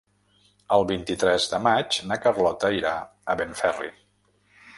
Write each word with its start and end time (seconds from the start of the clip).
El 0.77 0.85
vint-i-tres 0.91 1.45
de 1.53 1.59
maig 1.67 1.99
na 2.13 2.17
Carlota 2.25 2.73
irà 2.81 2.95
a 3.01 3.37
Benferri. 3.45 3.93